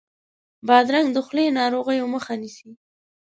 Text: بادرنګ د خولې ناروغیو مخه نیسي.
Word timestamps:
بادرنګ 0.67 1.07
د 1.13 1.17
خولې 1.25 1.45
ناروغیو 1.59 2.11
مخه 2.13 2.33
نیسي. 2.41 2.69